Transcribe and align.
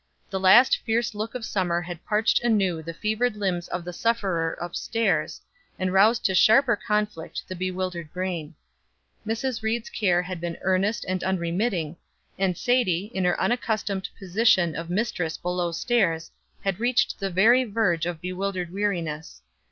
The 0.31 0.39
last 0.39 0.77
fierce 0.83 1.13
look 1.13 1.35
of 1.35 1.45
summer 1.45 1.79
had 1.83 2.03
parched 2.07 2.43
anew 2.43 2.81
the 2.81 2.91
fevered 2.91 3.35
limbs 3.35 3.67
of 3.67 3.85
the 3.85 3.93
sufferer 3.93 4.57
up 4.59 4.75
stairs, 4.75 5.39
and 5.77 5.93
roused 5.93 6.25
to 6.25 6.33
sharper 6.33 6.75
conflict 6.75 7.43
the 7.47 7.55
bewildered 7.55 8.11
brain. 8.11 8.55
Mrs. 9.27 9.61
Ried's 9.61 9.91
care 9.91 10.23
had 10.23 10.41
been 10.41 10.57
earnest 10.63 11.05
and 11.07 11.23
unremitting, 11.23 11.97
and 12.39 12.57
Sadie, 12.57 13.11
in 13.13 13.25
her 13.25 13.39
unaccustomed 13.39 14.09
position 14.17 14.75
of 14.75 14.89
mistress 14.89 15.37
below 15.37 15.71
stairs, 15.71 16.31
had 16.63 16.79
reached 16.79 17.19
the 17.19 17.29
very 17.29 17.63
verge 17.63 18.07
of 18.07 18.21
bewildered 18.21 18.73
weariness. 18.73 19.43